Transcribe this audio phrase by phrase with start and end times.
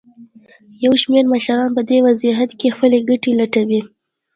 [0.83, 3.81] یو شمېر مشران په دې وضعیت کې خپلې ګټې لټوي.